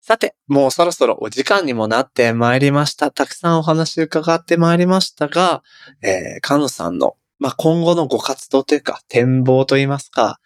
[0.01, 3.12] さて、もうそろそろお時間にもなってまいりました。
[3.12, 5.62] たくさんお話伺ってまいりましたが、
[6.03, 10.40] えー、カノさんの、まあ、今後のご活動というか、展望といいますか、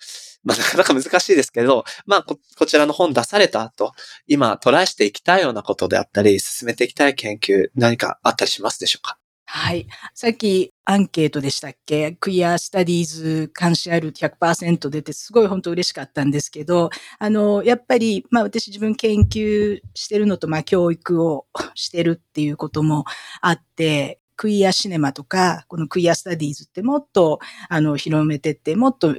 [0.46, 3.92] まあ、なかなか難しいですけど、まあこ、こちらの本出された後、
[4.28, 9.18] 今トライしていきたいようなことであったり、進めていきたい研究、何かあったりしますでしょうか？
[9.48, 9.86] はい。
[10.14, 12.12] さっきアンケートでしたっけ？
[12.12, 23.04] クイアスタディーズ監視ある100%出てすごい本当嬉しかったんですけど、あの、やっぱり、まあ私自分研究してるのと、まあ教育をしてるっていうことも
[23.40, 29.14] あって、クイアシネマとか、このクイアスタディーズってもっと、あの、広めてって、もっと、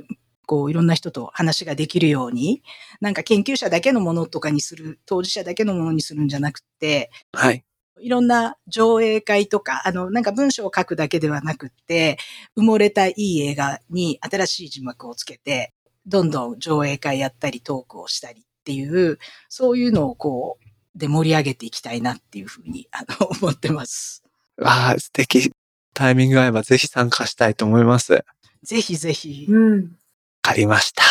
[0.47, 2.63] こう、いろんな人と話ができるように、
[3.01, 7.63] なんか研究者だけのものとかにする、当事者だけのものにするんじゃなくて、はい。
[7.99, 12.17] いろんな上映会とか、あの、なんか文章を書くだけではなくって、
[12.57, 15.73] 埋もれたいい映画に新しい字幕をつけて、
[16.05, 24.23] どんどん上映会やったりトークをしたりっていう、そういうのをこう、で盛り上げていきたいなっていうふうに、あの、 思ってます。
[24.57, 25.51] わあ、素敵。
[25.93, 28.13] タイミングが合えばぜひ参加したいと思います。
[28.13, 28.25] わ
[28.63, 29.47] ぜひぜひ。
[29.49, 29.97] うん。
[30.47, 31.03] かりました。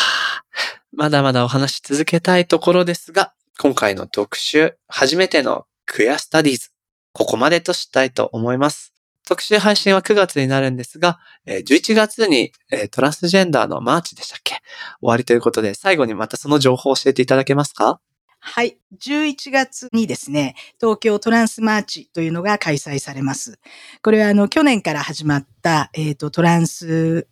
[0.92, 6.71] まだまだお話し続けたいところですが、今回の特集、初めての queer studies、
[7.12, 8.94] ここまでとしたいと思います。
[9.29, 12.53] 特集配信は9月になるんですが、11月に、
[12.92, 14.55] トランスジェンダーのマーチでしたっけ？
[14.55, 18.01] 終わりということで、最後にまたその情報を教えていただけますか？
[18.38, 18.79] はい。
[18.99, 23.59] 11月にですね、東京トランスマーチというのが開催されます。
[24.03, 27.27] これはあの、去年から始まった、えっ、と、トランス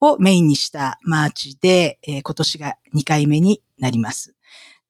[0.00, 4.34] をメインにしたマーチで、えー今年が2回目になります。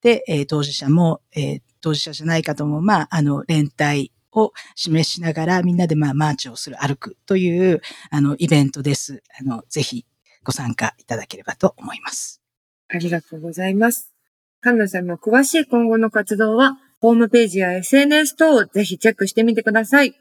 [0.03, 9.23] で、えー当事者も、えー当事者じゃない方も、まあ、あの、連帯を示しながら、みんなでまあ、マーチをする、歩くという、あの、イベントです。
[9.40, 10.05] あの、ぜひ
[10.44, 12.42] ご参加いただければと思います。
[12.88, 14.12] ありがとうございます。
[14.61, 20.18] カンナさんの詳しい今後の活動は、ホームページや SNS 等をぜひチェックしてみてください。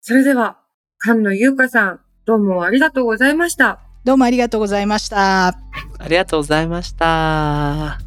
[0.00, 0.58] それでは、
[0.98, 3.89] 菅野優香さん、どうもありがとうございました。
[4.02, 5.48] どうもありがとうございました。
[5.48, 5.54] あ
[6.08, 7.98] りがとうございました。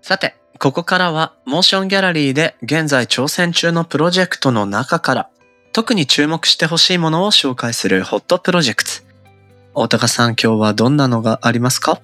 [0.00, 5.28] さて、ここからは、モーションギャラリーで現在挑戦中のプロジェクトの中から、
[5.74, 9.03] 特に注目してほしいものを紹介するホットプロジェクト。
[9.76, 12.00] 大高さん、今日はどんなのがありますか？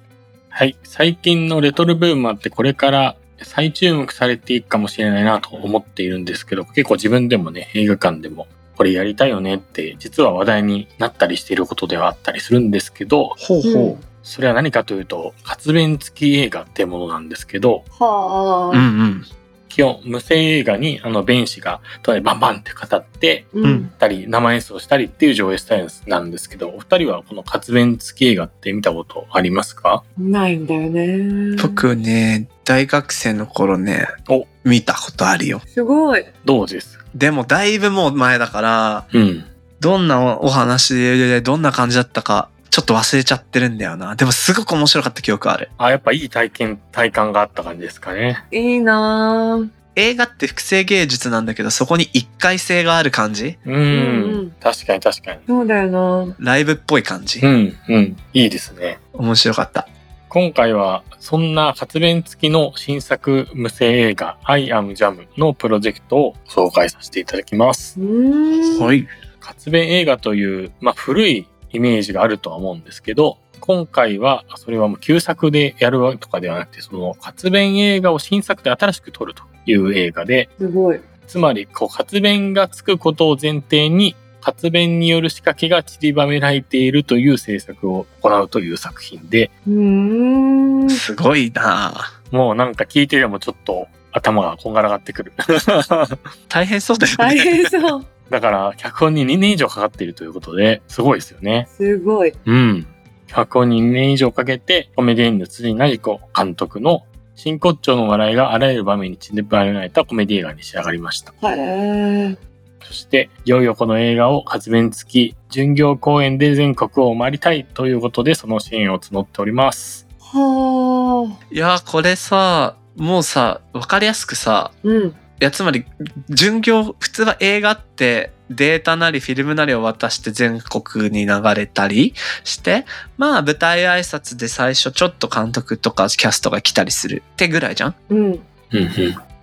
[0.49, 0.75] はい。
[0.83, 19.25] 最近のレトロブームあってこれから再注目されていくかもしれないなと思っているんですけど、結構自分でもね、映画館でもこれやりたいよねって実は話題になったりしていることではあったりするんですけど、ほうほうそれは何かというと、活弁付き映画ってものなんですけど、はうんうん。
[19.71, 30.03] 基本無声映画にあの弁士が隣にバンバンって語って、ううんたり生演奏したりっていう上映スタイルなんですけど、お二人はこの活弁付き映画って見たことありますか？
[30.17, 31.55] ないんだよね。
[31.61, 35.61] 僕ね、大学生の頃ねお、見たことあるよ。
[35.65, 36.25] すごい。
[36.43, 36.99] どうです？
[37.15, 39.45] でもだいぶもう前だから、うん。
[39.79, 44.15] どんなお話でどんな感じだったか、ちょっと忘れちゃってるんだよな。
[44.15, 45.69] でもすごく面白かった記憶ある。
[45.77, 48.43] あ、やっぱいい体験、体感があった感じですかね。
[48.49, 49.69] いいなぁ。
[49.97, 53.57] 映画って複製芸術なんだけど、そこに一回性がある感じ？
[53.65, 53.73] うん。
[53.73, 55.41] うんうん確かに確かに。
[55.45, 58.17] そうだよなライブっぽい感じ、うん、うん。
[58.33, 58.99] いいですね。
[59.13, 59.87] 面白かった。
[60.29, 67.99] 今回は、そんな活弁付きの新作無声映画 I am Jam のプロジェクトを紹介させていただきます。
[67.99, 68.81] うーん。
[68.81, 69.05] はい。
[69.41, 80.99] 活弁映画という、まあ、古いイメージがあるとは思うんですけど、今回はそれはもう旧作でやるとかではなくて、その活弁映画を新作で新しく撮るという映画で、すごい。
[81.27, 90.89] つまり、こう、活弁がつくことを前提に、活弁による仕掛けが散りばめられているという制作を行うという作品で、うーん。
[90.89, 91.93] すごいな
[92.31, 95.33] もうなんか聞いててもちょっと頭がこんがらがってくる。
[96.49, 97.41] 大変そうだよ大ね。
[97.41, 98.05] 変そう。
[98.31, 101.67] だから、脚本に2年以上かかっているということで、すごいですよね。
[101.69, 102.33] すごい。
[102.45, 102.87] うん。
[103.27, 107.03] 脚本に2年以上かけて、コメディエンヌ辻成子監督の
[107.35, 111.33] 真骨頂の笑いがあらゆる場面に散りばめられたコメディ映画に仕上がりました。
[111.33, 112.37] へえ。
[112.85, 120.07] そして、いよいよこの映画を活弁付き、巡業公演で全国を回りたいということで、その支援を募っております。
[120.19, 121.45] はあ。
[121.53, 125.15] いや、これさ、もうさ、わかりやすくさ、うん。
[125.41, 125.85] いや、つまり、
[126.29, 132.85] 巡業、普通は映画ってデータなりフィルムなりを渡して全国に流れたりして、
[133.17, 138.39] まあ舞台挨拶で最初ちょっと監督とかキャストが来たりするってぐらいじゃんうん。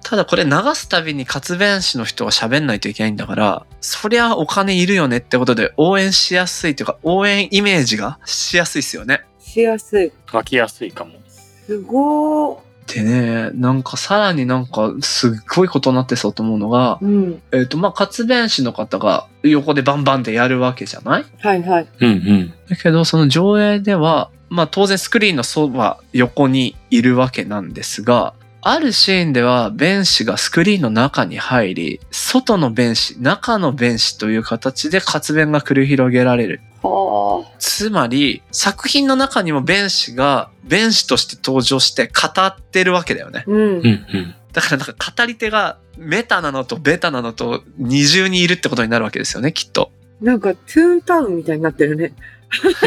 [0.04, 9.22] ただこれ流すたびに活弁士の人が喋んないといけないんだから、そりゃお金いるよねってことで応援しやすいというか応援イメージがしやすいですよね。
[9.40, 10.12] しやすい。
[10.30, 11.14] 書きやすいかも。
[11.26, 12.67] すごー。
[12.88, 17.42] でね、なんかさらになんかすっごいことになってそうと思うのが、うん。
[17.52, 21.24] えっ、とまあ活弁士の方が横でバンバンでやるわけじゃない？
[21.40, 21.86] はいはい。
[22.00, 22.52] うんうん。
[22.68, 36.60] だけどその上映では、まあ当然スクリーンのそば横にいるわけなんですが、あるシーンでは弁士がスクリーンの中に入り、外の弁士、中の弁士という形で活弁が繰り広げられる。
[36.82, 37.56] はあ。
[37.58, 43.44] つまり、作品の中にも弁士が弁士として登場して語ってるわけだよね。
[43.46, 43.84] うんうん。
[43.86, 44.34] うん。
[44.52, 49.90] だからなんか語り手がメタなのとベタなのと二重にいるってことになるわけですよね、きっと。
[50.20, 52.12] なんか、トゥーンタウンみたいになってるね。
[52.50, 52.84] 確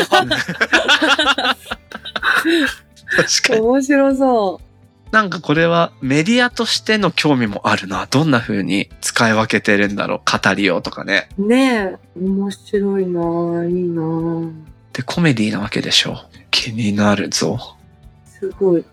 [3.48, 3.62] かに。
[3.62, 4.62] 面白そ
[5.12, 8.08] なんかこれはメディアとしての興味もあるな。
[8.10, 10.20] どんな風に使い分けてるんだろう。
[10.20, 11.28] 語りようとかね。
[11.38, 11.46] う。
[11.46, 12.20] ねえ。
[12.20, 13.70] 面白いなぁ。
[13.70, 14.52] いいなぁ。
[14.94, 16.18] で、コメディなわけでしょ。
[16.50, 17.78] 気になるぞ。
[18.26, 18.86] すごい。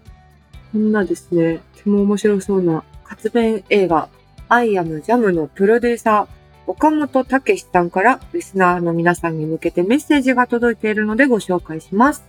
[0.72, 4.08] こんなですね、とても面白そうな活弁映画、
[4.48, 6.26] アイアムジャムのプロデューサー、
[6.66, 12.24] 岡本武さんからリスナーの皆さんに向けてメッセージが届いているのでご紹介します。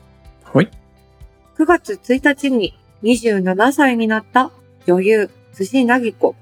[0.46, 0.72] はい。
[1.58, 4.52] 9月1日に27歳になった
[4.86, 6.36] 女優、辻凪子、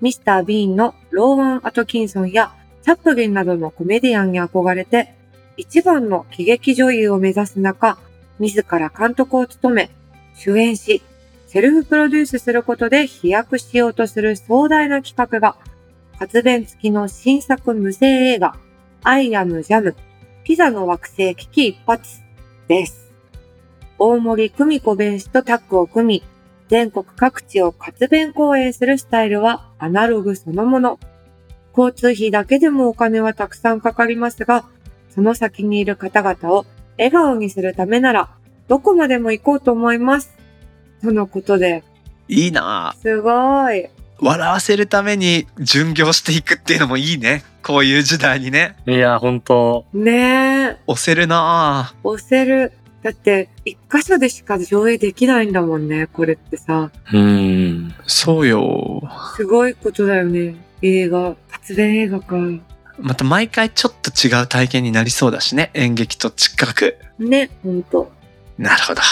[0.00, 5.14] ミスター・ビーンのローワン・アトキンソンやチャップリンなどのコメディアンに憧れて、
[5.56, 7.98] 一番の喜劇女優を目指す中、
[8.38, 9.90] 自ら監督を務め、
[10.34, 11.02] 主演し、
[11.46, 15.56] セルフプロデュースすることで飛躍しようとする壮大な企画が、
[16.18, 18.56] 活弁付きの新作無声映画、
[19.02, 19.94] アイアムジャム、
[20.44, 22.02] ピザの惑星危機一髪
[22.68, 23.03] です。
[23.98, 26.22] 大森久美子弁士とタッグを組み、
[26.68, 30.98] 全国各地を活弁公演するスタイルはアナログそのもの。
[31.76, 34.64] 交通費だけでもお金はたくさんかかりますが、
[35.10, 36.66] その先にいる方々を
[36.98, 38.30] 笑顔にするためなら、
[38.68, 40.36] どこまでも行こうと思います。
[41.02, 41.84] とのことで、
[42.28, 43.86] いいなすごい。
[44.20, 47.42] 笑わせるために巡業していくっていうのもいいね。
[47.62, 48.76] こういう時代にね。
[48.86, 52.72] いや、本当ねえ、押せるな押せる。
[53.04, 56.90] だって、一箇所でしか上映できないんだもんね、これってさ。
[57.12, 57.94] うん。
[58.06, 59.02] そうよ。
[59.36, 60.56] すごいことだよね。
[60.80, 62.36] 映画、活弁映画か。
[62.98, 65.70] また毎回ちょっと違う体験になりそうだしね。
[65.74, 66.96] 演劇と近く。
[67.18, 68.10] ね、ほんと。
[68.56, 69.02] なるほど。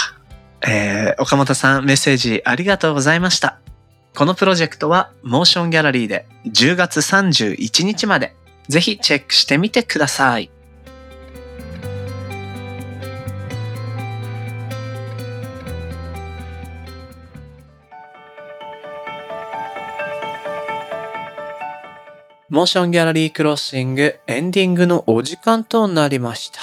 [0.67, 3.59] えー、岡本さんメッセージありがとうございました。
[4.15, 8.35] このプロジェクトはモーションギャラリーで10月31日まで
[8.69, 10.49] ぜひチェックしてみてください。
[22.53, 26.59] モーションギャラリークロッシングエンディングのお時間となりました。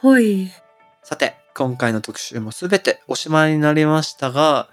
[0.00, 0.52] ほい。
[1.02, 4.68] さて、今回の特集もすべておしまいになりましたが、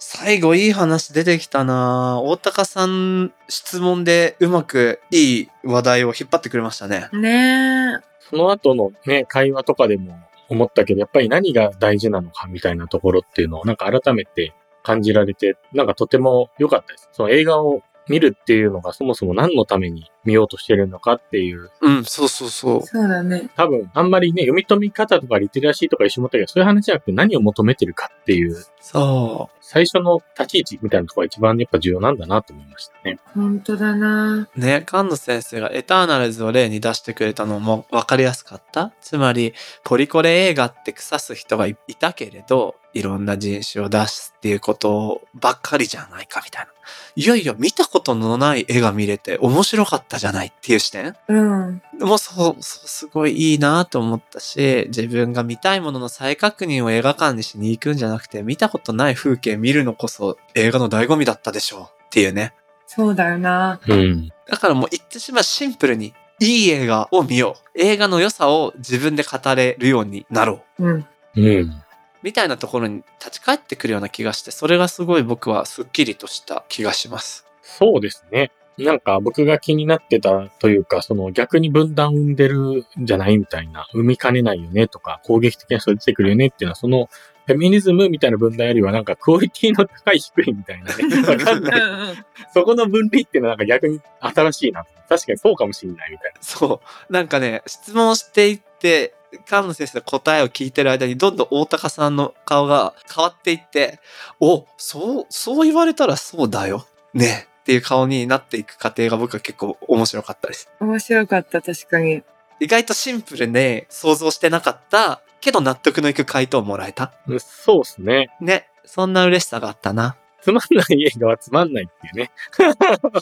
[0.00, 7.08] 最後いい話出てきたな大高さん質問でうまくいい話題を引っ張ってくれましたね。
[7.12, 8.04] ねえ。
[8.28, 17.08] その後のね、会話とかでも思ったけど、やっぱり何が大事なのかみたいなところっていうのをなんか改めて感じられて、なんかとても良かったです。
[17.12, 22.82] その映画を見るっていうのがそもそも何のために見ようとしてるのかっていう、うん、そうそうそう。
[22.82, 23.50] そうだね。
[23.56, 33.18] 多分あんまりね、読み取り方とかリテラシーとか一緒に思ったけど、そういう話じゃなくて何を求めてるかっていう、そ最初の立ち位置みたいなところが一番やっぱ重要なんだなと思いましたね。
[33.34, 34.48] ほんとだな。
[34.54, 34.60] う。
[34.60, 38.92] ね、菅野先生がエターナルズを例に出してくれたのも分かりやすかった。
[39.00, 39.54] つまり、
[39.84, 46.72] ポリコレ映画って腐す人がいいたけれど、いろんな人種を出すっていうことばっかりじゃないかみたいな。
[47.16, 51.14] いやいや、見たことのない絵が見れて面白かったじゃないっていう視点？
[51.28, 51.82] うん。
[52.00, 62.54] もうそう、そう、すごいいいなと思ったし、自分が見たいものの再確認を映画館にしに行くんじゃなくて、見たことない風景見るのこそ映画の醍醐味だったでしょうっていうね。
[62.86, 63.80] そうだよな。
[63.86, 64.28] うん。
[64.46, 67.80] だからもう言ってしまうシンプルに、いい映画を見よう。
[67.80, 70.84] 映画の良さを自分で語れるようになろう。
[70.84, 71.06] うん。
[71.36, 71.82] うん。
[72.22, 77.46] みたいなところに立ち返ってくるような気がして、それがすごい僕はスッキリとした気がします。
[77.62, 78.50] そうですね。
[78.78, 87.08] なんか僕が気になってたというか、その逆に分断を生んでるんじゃないみたいな、生みかねないよねとか、攻撃的な人が出てくるよねっていうのは、その
[87.46, 91.28] フェミニズムみたいな分断よりはなんかクオリティの高い低いみたいなね。
[91.28, 92.14] わかんない。
[92.54, 94.84] そこの分離っていうのはなんか逆に新しいな。
[95.08, 96.38] 確かにそうかもしれないみたいな。
[96.40, 97.12] そう。
[97.12, 99.14] なんかね、質問していって、
[99.46, 103.98] 菅野先生の答えを聞いてる間に、どんどん大高さんの顔が変わっていって、
[104.40, 106.86] お、そう、そう言われたらそうだよ。
[107.12, 107.48] ね。
[107.62, 110.68] っていう顔になっていく過程が僕は結構面白かったです。
[110.80, 112.24] 面白かった、確かに。
[112.58, 117.12] 意外とシンプルで想像してなかった、けど納得のいく回答をもらえた。
[117.28, 118.30] うんそうですね。
[118.40, 118.68] ね。
[118.84, 120.16] そんな嬉しさがあったな。
[120.42, 122.30] つまんない映画はつまんないっていうね。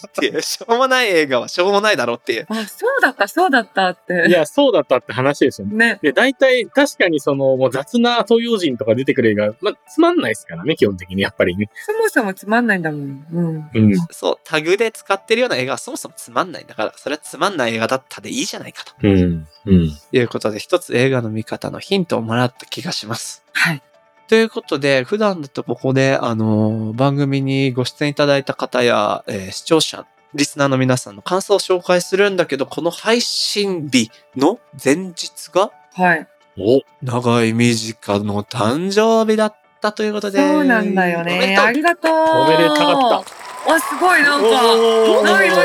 [0.08, 2.46] っていう、しょうもない映画はしょうもないだろうっていう。
[2.48, 4.26] あ、そうだった、そうだったって。
[4.28, 5.76] いや、そうだったって話ですよね。
[5.76, 5.98] ね。
[6.02, 11.68] で、大体、確かにその、もう雑な東洋人とか出てくる映画、まあ、つまんないですからね、基本的に、やっぱりね。
[11.86, 13.26] そもそもつまんないんだもん。
[13.32, 13.70] うん。
[13.74, 13.94] うん。
[14.10, 19.46] そう、タグで使ってるような映画はそもそもつまんないんだから、それはつまんない映画だったでいいじゃないかとうん。
[19.66, 19.92] うん。
[20.12, 23.44] いうことで、一つ映画の見方のヒントをもらった気がします。
[23.52, 23.82] はい。
[24.30, 36.28] ということで、普段だとここで、あの、番組にご出演いただいた方や、えー視聴者、リスナーの皆さんの感想を紹介するんだけど、この配信日の前日が、はい。
[36.56, 40.38] お、長井短の誕生日だったということで。
[40.38, 41.56] そうなんだよね。
[41.58, 42.12] ありがとう。
[42.12, 43.24] おめでたかっ
[43.66, 44.46] あ、すごい、なんか。
[44.46, 45.56] おー何何？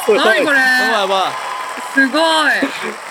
[0.00, 0.58] すごい何これ？
[0.58, 1.32] まあまあ、
[1.92, 2.22] すごい。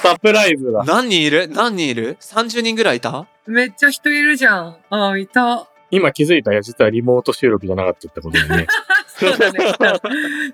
[0.02, 0.84] サプライズだ。
[0.84, 1.48] 何人いる？
[1.48, 3.28] 何人いる ?30 人ぐらいいた？
[3.46, 4.78] めっちゃ人いるじゃん。
[4.90, 5.68] あ、いた。
[5.92, 8.68] 今気づいたら、実はリモート収録じゃなかったってことだよね。
[9.08, 9.74] そうだね。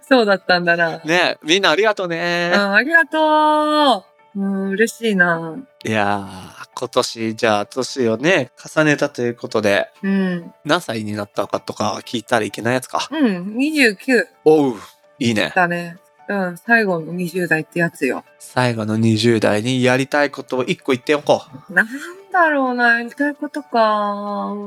[0.01, 0.99] そうだったんだな。
[0.99, 2.57] ねみんなありがとうねう。
[2.57, 4.39] ん、ありがとう。
[4.39, 5.55] うん、嬉しいな。
[5.85, 10.53] いやー、今年、じゃあ、年をね、重ねたということで、うん。
[10.65, 13.07] 何歳になったかとか聞いたらいけないやつか。
[13.11, 14.75] うん、29おう、
[15.19, 15.51] いいね。
[15.55, 15.97] だね。
[16.27, 18.23] うん、最後の20代ってやつよ。
[18.37, 21.73] 最後の20代にやりたいことを一個言っておこう。
[21.73, 21.87] なん
[22.31, 24.51] だろうな、やりたいことか。
[24.51, 24.59] うー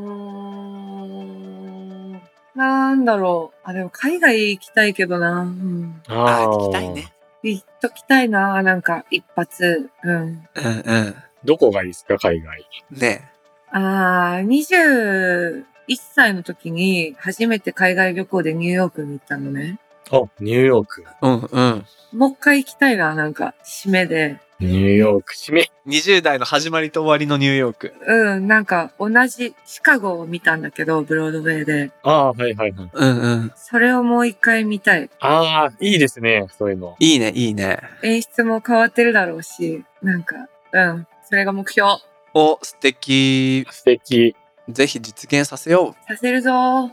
[2.18, 2.22] ん
[2.54, 3.58] なんだろう。
[3.64, 5.40] あ、でも海外行きたいけどな。
[5.40, 6.02] うん。
[6.08, 6.46] ああ。
[6.46, 7.12] 行きたいね。。
[7.42, 9.90] 行っときたいな、なんか一発。
[10.04, 10.14] うん。
[10.16, 11.14] うんうん。
[11.44, 12.64] どこがいいですか、海外？
[12.90, 13.28] ね
[13.70, 19.78] あー、21歳の時に初めて海外旅行でニューヨークに行ったのね。
[20.10, 21.04] あ、ニューヨーク。
[21.22, 21.86] うんうん。
[22.12, 24.38] もう一回行きたいな、なんか、締めで。
[24.62, 25.70] ニューヨーク、締め。
[25.88, 27.94] 20代の始まりと終わりのニューヨーク。
[28.06, 31.90] うん、なんか同じシカゴを見たんだけど、ブロードウェイで。
[32.04, 32.90] ああ、はいはいはい。
[32.92, 33.52] うんうん。
[33.56, 35.10] それをもう一回見たい。
[35.18, 36.94] ああ、いいですね、そういうの。
[37.00, 37.80] いいね、いいね。
[38.04, 40.36] 演出も変わってるだろうし、なんか、
[40.72, 41.88] うん、それが目標。
[42.34, 43.66] お、素敵。
[43.68, 44.36] 素敵。
[44.68, 46.06] ぜひ実現させよう。
[46.06, 46.92] させるぞ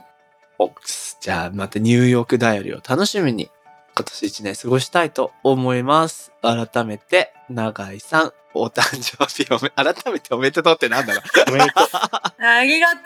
[1.20, 3.48] じゃあ、またニューヨークダイアリーを楽しみに、
[3.94, 6.32] 今年一年過ごしたいと思います。
[6.42, 11.50] 改めて、永井さん、お誕生日おめ、 改めておめでとうってなんだろう。
[11.50, 12.44] おめでとう。
[12.44, 13.00] ありがとう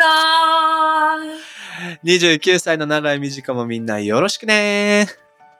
[2.04, 5.08] 29歳の永井美智子もみんなよろしくね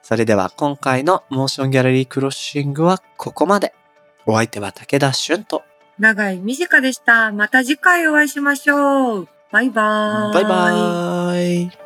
[0.01, 3.73] それでは今回のモーションギャラリークロッシングはここまで。
[4.27, 5.63] お相手は武田俊と。
[5.99, 7.31] 長い短でした。
[7.31, 9.27] また次回お会いしましょう。
[9.51, 10.33] バイバーイ。
[10.33, 11.84] バイバーイ。